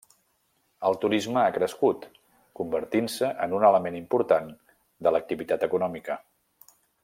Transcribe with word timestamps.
El 0.87 0.95
turisme 1.03 1.41
ha 1.41 1.51
crescut, 1.57 2.07
convertint-se 2.61 3.31
en 3.47 3.55
un 3.59 3.67
element 3.69 4.01
important 4.01 4.51
de 5.09 5.15
l'activitat 5.15 5.69
econòmica. 5.71 6.19